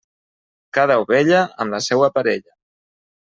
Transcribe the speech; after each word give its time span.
Cada 0.77 0.95
ovella, 1.03 1.43
amb 1.65 1.77
la 1.77 1.81
seua 1.89 2.09
parella. 2.17 2.55